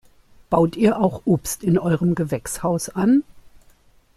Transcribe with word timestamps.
Baut 0.49 0.77
ihr 0.77 0.97
auch 0.99 1.21
Obst 1.25 1.63
in 1.63 1.77
eurem 1.77 2.15
Gewächshaus 2.15 2.89
an? 2.89 3.23